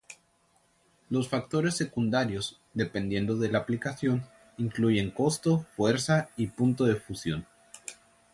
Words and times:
Los 1.11 1.29
factores 1.29 1.77
secundarios, 1.77 2.59
dependiendo 2.73 3.37
de 3.37 3.51
la 3.51 3.59
aplicación, 3.59 4.23
incluyen 4.57 5.11
costo, 5.11 5.67
fuerza 5.77 6.27
y 6.37 6.47
punto 6.47 6.85
de 6.85 6.95
fusión. 6.95 7.45